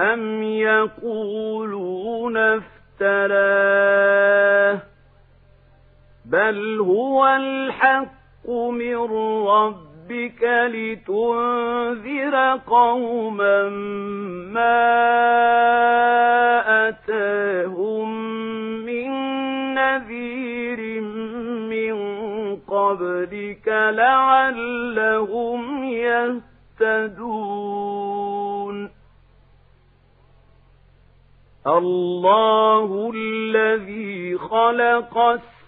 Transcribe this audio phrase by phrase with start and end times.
[0.00, 2.36] أم يقولون
[3.00, 3.90] افتراه
[6.24, 8.96] بل هو الحق من
[9.46, 10.42] ربك
[10.74, 13.68] لتنذر قوما
[14.54, 14.88] ما
[16.88, 18.08] أتاهم
[18.86, 19.10] من
[19.74, 21.00] نذير
[21.70, 21.96] من
[22.56, 26.40] قبلك لعلهم يهتدون
[31.66, 35.18] الله الذي خلق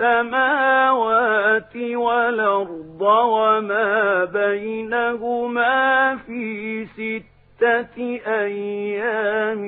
[0.00, 9.62] السماوات والأرض وما بينهما في ستة أيام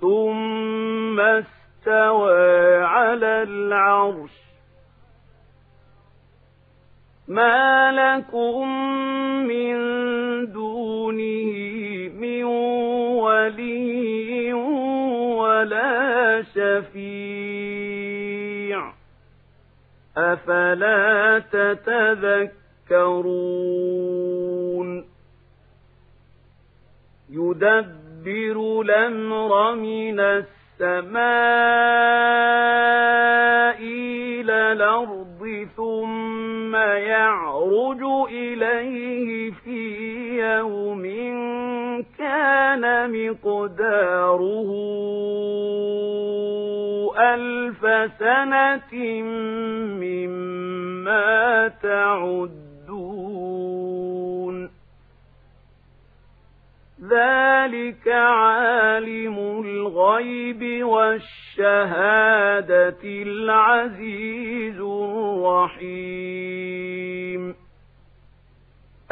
[0.00, 4.30] ثم استوى على العرش.
[7.28, 8.68] ما لكم
[16.78, 18.78] شفيع
[20.16, 22.58] أفلا تتذكرون؟
[27.30, 31.18] يدبر الأمر من السماء
[33.80, 39.98] إلى الأرض ثم يعرج إليه في
[40.40, 41.02] يوم
[42.18, 44.68] كان مقداره.
[47.18, 47.80] ألف
[48.18, 49.22] سنة
[50.02, 52.78] مما تعدون.
[57.02, 61.38] ذلك عالم الغيب والشهادة
[63.04, 65.98] العزيز الرحيم.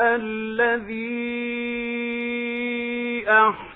[0.00, 1.26] الذي
[3.28, 3.75] أحسن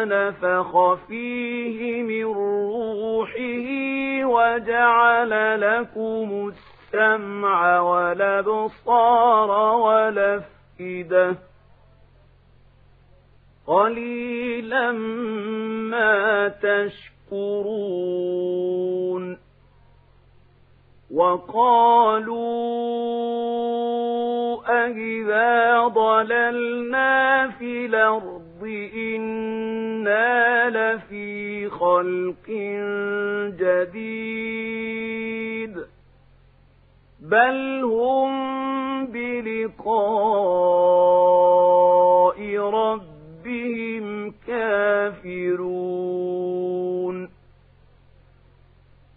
[0.00, 3.66] ونفخ فيه من روحه
[4.24, 11.36] وجعل لكم السمع والأبصار والأفئدة
[13.66, 14.92] قليلا
[15.90, 17.70] ما تشكرون
[21.14, 22.70] وقالوا
[24.68, 32.48] أَإِذَا ضللنا في الأرض إنا لفي خلق
[33.60, 35.30] جديد
[37.20, 38.30] بل هم
[39.06, 40.00] بلقاء
[42.58, 45.90] ربهم كافرون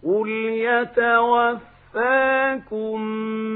[0.04, 0.28] قل
[1.88, 3.00] يتوفاكم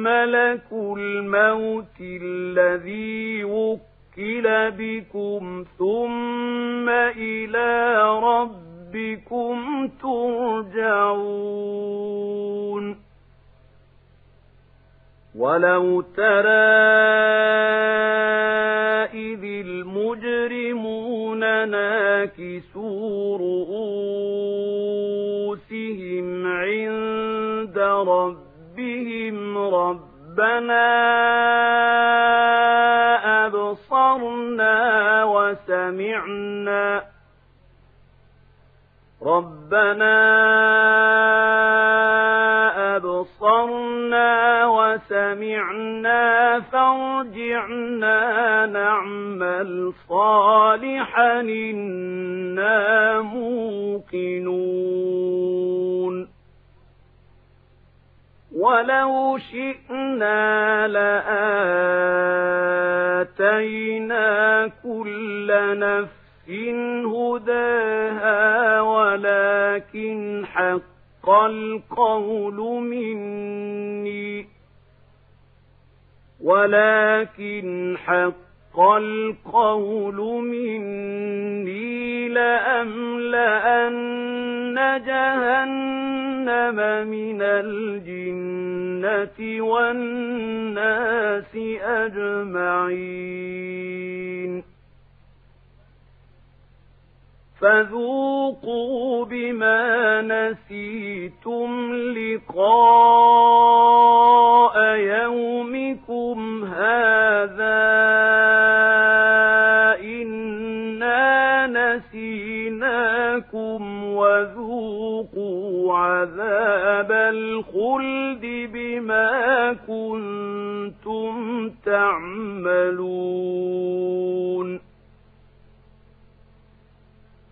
[0.02, 3.44] ملك الموت الذي
[4.18, 11.38] وكل بكم ثم إلى ربكم ترجعون
[15.34, 16.68] ولو ترى
[19.14, 24.66] إذ المجرمون ناكسوا رؤوسهم
[26.46, 27.78] عند
[28.08, 30.88] ربهم ربنا
[35.88, 37.02] وسمعنا
[39.22, 40.16] ربنا
[42.96, 48.20] أبصرنا وسمعنا فارجعنا
[48.66, 54.47] نعمل صالحا إنا موقنون
[58.68, 60.88] ولو شئنا
[63.28, 65.48] لآتينا كل
[65.78, 66.18] نفس
[67.06, 74.48] هداها ولكن حق القول مني
[76.40, 77.96] ولكن
[78.80, 83.98] القول مني لأملأن
[85.06, 86.76] جهنم
[87.08, 88.58] من الجنة
[89.62, 93.38] والناس أجمعين.
[97.60, 103.17] فذوقوا بما نسيتم لقاء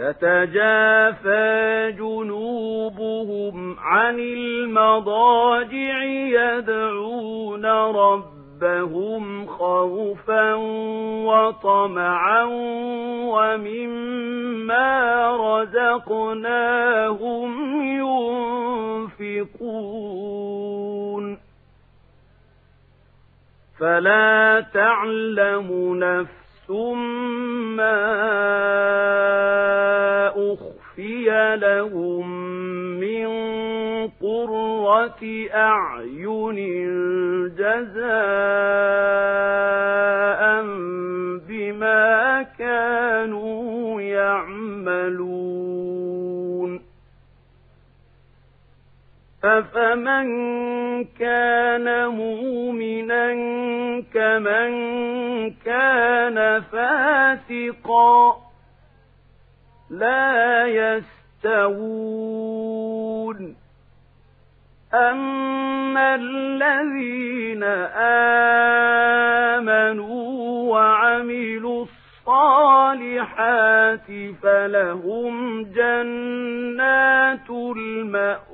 [0.00, 10.54] تتجافى جنوبهم عن المضاجع يدعون ربهم خوفا
[11.24, 12.44] وطمعا
[13.32, 14.90] ومما
[15.60, 16.70] رزقناهم
[19.20, 20.10] ينفقون.
[23.80, 26.39] فلا تعلم نفس
[27.76, 28.00] ما
[30.28, 32.30] أخفي لهم
[33.00, 33.28] من
[34.08, 35.22] قرة
[35.54, 36.56] أعين
[37.54, 38.00] جزاء
[41.48, 45.30] بما كانوا يعملون
[49.44, 50.28] أفمن
[51.04, 53.32] كان مؤمنا
[54.14, 54.70] كمن
[55.64, 58.36] كان فاسقا
[59.90, 60.66] لا
[61.44, 62.00] يستوون
[64.94, 67.62] أما الذين
[69.54, 71.84] آمنوا وعملوا
[72.26, 74.06] الصالحات
[74.42, 78.49] فلهم جنات المأوى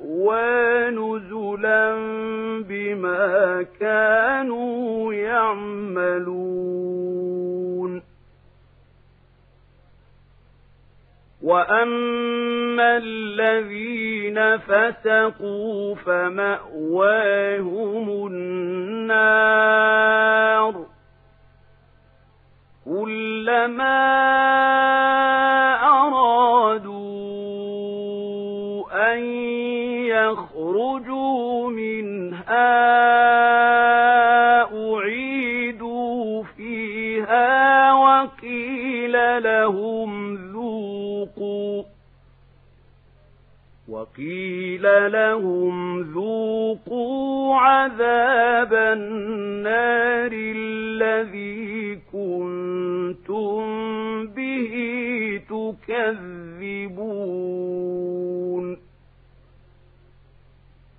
[11.46, 17.26] وأما الذين فسقوا فمأواهم
[18.26, 19.66] النار
[22.84, 24.06] كلما
[25.82, 27.06] أرادوا
[29.14, 29.24] أن
[30.06, 32.76] يخرجوا منها
[34.62, 41.82] أعيدوا فيها وقيل لهم ذوقوا
[43.88, 53.66] وقيل لهم ذوقوا عذاب النار الذي كنتم
[54.26, 54.72] به
[55.48, 57.26] تكذبون.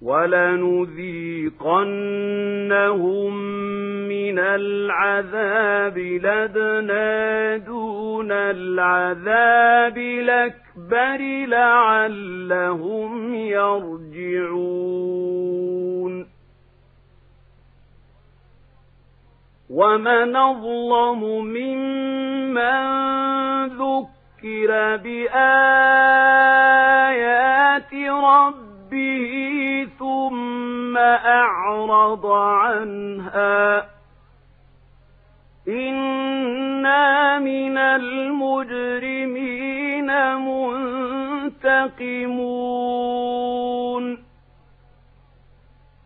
[0.01, 1.48] ولنذيقنهم
[4.08, 9.98] من العذاب لدنا دون العذاب
[10.94, 14.67] الأكبر لعلهم يرجعون
[19.70, 22.88] ومن أظلم ممن
[23.67, 25.34] ذكر بآيات
[28.24, 29.34] ربه
[30.00, 33.88] ثم أعرض عنها
[35.67, 39.57] إنا من المجرمين
[42.88, 44.27] منتقمون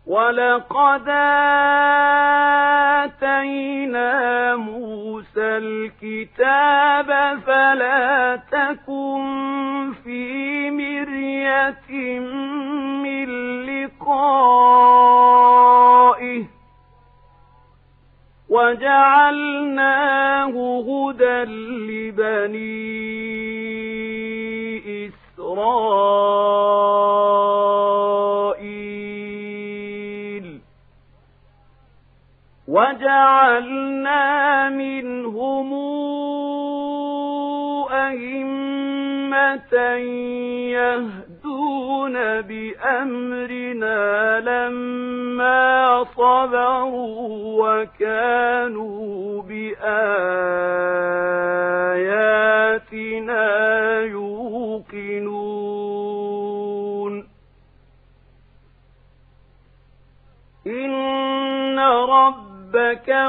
[0.06, 1.08] ولقد
[3.02, 12.20] آتينا موسى الكتاب فلا تكن في مرية
[13.02, 13.28] من
[13.66, 15.02] لقاء
[19.62, 20.54] وجعلناه
[20.88, 21.44] هدى
[21.88, 23.21] لبني
[28.62, 30.60] إسرائيل.
[32.68, 35.72] وجعلنا منهم
[37.92, 39.74] أئمة
[40.72, 49.82] يهدون بأمرنا لما صبروا وكانوا بآياتنا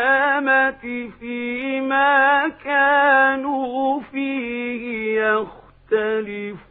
[1.19, 6.61] فيما كانوا فيه يختلفون.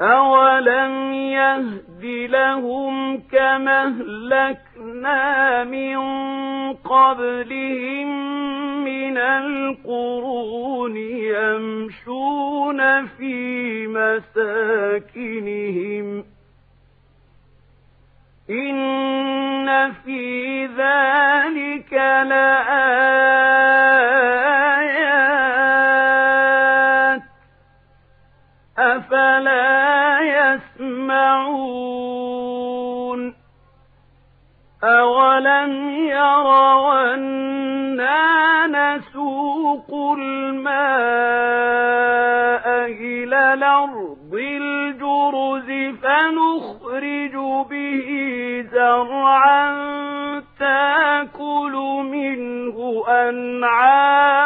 [0.00, 5.98] أولم يهد لهم كما أهلكنا من
[6.72, 8.10] قبلهم
[8.90, 15.04] من القرون يمشون في مساكنهم.
[18.50, 22.39] إن في ذلك لآيات
[46.02, 47.34] فنخرج
[47.70, 48.08] به
[48.72, 49.70] زرعا
[50.58, 51.72] تاكل
[52.12, 54.40] منه أنعامهم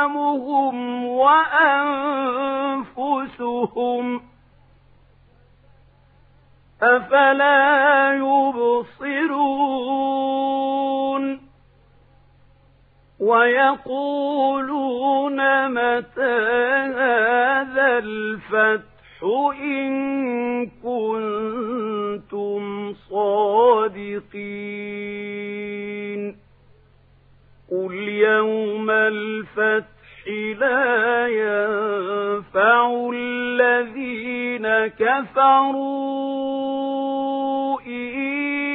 [2.85, 4.05] وأنفسهم
[6.83, 9.65] أفلا يبصرون
[14.05, 14.89] ويقولون
[15.69, 16.39] متى
[16.97, 18.94] هذا الفتح
[19.25, 22.63] إن كنتم
[25.05, 26.37] صادقين
[27.71, 30.29] قل يوم الفتح
[30.59, 36.35] لا ينفع الذين كفروا
[37.81, 38.75] إيمانهم